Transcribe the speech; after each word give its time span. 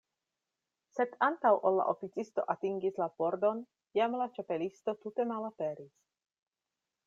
Sed 0.95 1.11
antaŭ 1.25 1.51
ol 1.69 1.77
la 1.79 1.85
oficisto 1.91 2.45
atingis 2.55 2.97
la 3.03 3.09
pordon, 3.21 3.61
jam 4.01 4.19
la 4.23 4.29
Ĉapelisto 4.39 4.99
tute 5.05 5.29
malaperis. 5.35 5.97